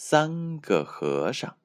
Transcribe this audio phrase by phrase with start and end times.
[0.00, 1.56] 三个和尚。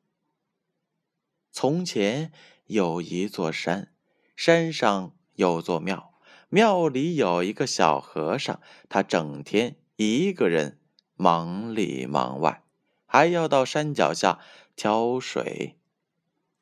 [1.52, 2.32] 从前
[2.66, 3.94] 有一座山，
[4.36, 6.16] 山上有座庙，
[6.50, 10.80] 庙里有一个小和尚，他整天一个人
[11.16, 12.64] 忙里忙外，
[13.06, 14.40] 还要到山脚下
[14.76, 15.78] 挑水。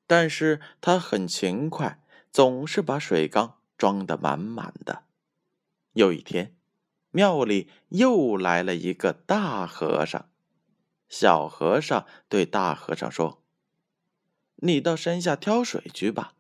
[0.06, 5.06] 但是他很勤快，总是把水缸装得满满的。
[5.94, 6.54] 有一天，
[7.12, 10.31] 庙里又来了一个大和尚。
[11.12, 13.44] 小和尚对大和尚说
[14.64, 16.36] ：“你到山下挑水去吧。”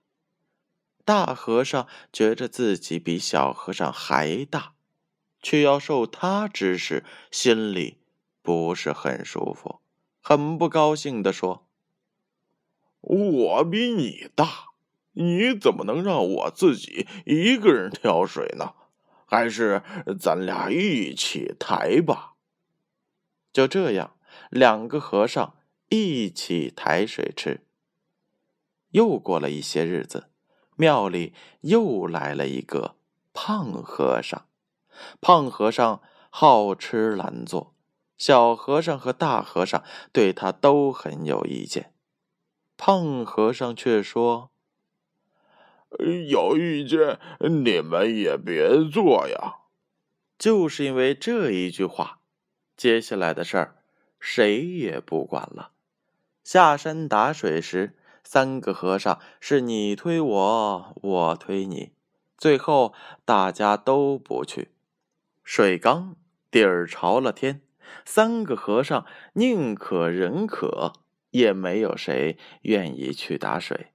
[1.03, 4.75] 大和尚觉着自己比小和尚还大，
[5.41, 7.97] 却要受他指使，心里
[8.41, 9.81] 不是很舒服，
[10.21, 11.67] 很不高兴的说
[13.01, 14.67] ：“我比你大，
[15.11, 18.73] 你怎么能让我自己一个人挑水呢？
[19.25, 19.83] 还是
[20.17, 22.35] 咱俩一起抬吧。”
[23.51, 24.15] 就这样。
[24.49, 25.55] 两个和尚
[25.89, 27.65] 一起抬水吃。
[28.89, 30.29] 又过了一些日子，
[30.75, 32.95] 庙里又来了一个
[33.33, 34.47] 胖和尚。
[35.21, 37.73] 胖和尚好吃懒做，
[38.17, 41.93] 小和尚和大和尚对他都很有意见。
[42.77, 44.51] 胖和尚却说
[46.29, 49.57] ：“有意见你们也别做呀。”
[50.37, 52.21] 就是因为这一句话，
[52.75, 53.80] 接下来的事儿。
[54.21, 55.71] 谁也不管了。
[56.43, 61.91] 下山打水时，三个和尚是你推我，我推你，
[62.37, 62.93] 最后
[63.25, 64.69] 大家都不去。
[65.43, 66.15] 水缸
[66.49, 67.61] 底儿朝了天，
[68.05, 70.93] 三个和尚宁可忍渴，
[71.31, 73.87] 也没有谁愿意去打水。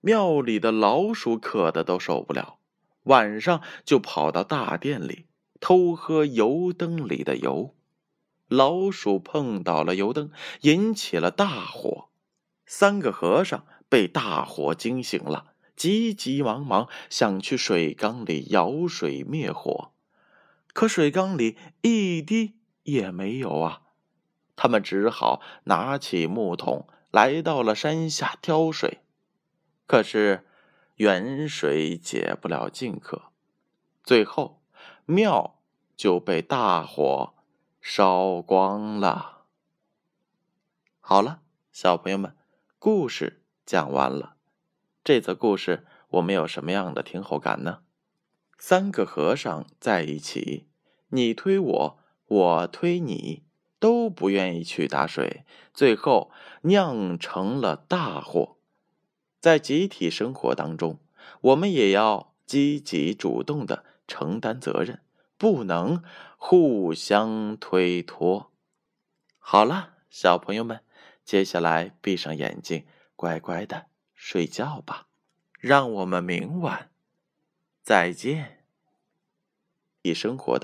[0.00, 2.58] 庙里的老鼠渴的都受不了，
[3.04, 5.26] 晚上就跑到大殿里
[5.60, 7.74] 偷喝油灯里的油。
[8.50, 12.08] 老鼠碰倒了油灯，引起了大火。
[12.66, 19.92] 三个和尚被大火惊醒了，急急忙忙想去水缸里舀水灭火，
[20.72, 23.82] 可水缸里一滴也没有啊！
[24.56, 28.98] 他们只好拿起木桶，来到了山下挑水。
[29.86, 30.44] 可是
[30.96, 33.30] 远水解不了近渴，
[34.02, 34.60] 最后
[35.06, 35.60] 庙
[35.96, 37.34] 就被大火。
[37.80, 39.44] 烧光了。
[41.00, 41.40] 好了，
[41.72, 42.36] 小朋友们，
[42.78, 44.36] 故事讲完了。
[45.02, 47.80] 这则故事我们有什么样的听后感呢？
[48.58, 50.68] 三个和尚在一起，
[51.08, 53.44] 你推我，我推你，
[53.78, 56.30] 都不愿意去打水，最后
[56.62, 58.58] 酿成了大祸。
[59.40, 60.98] 在集体生活当中，
[61.40, 65.00] 我们也要积极主动的承担责任。
[65.40, 66.04] 不能
[66.36, 68.52] 互相推脱。
[69.38, 70.84] 好了，小朋友们，
[71.24, 72.84] 接下来闭上眼睛，
[73.16, 75.06] 乖乖的睡觉吧。
[75.58, 76.90] 让我们明晚
[77.82, 78.66] 再见。
[80.02, 80.58] 一生活的。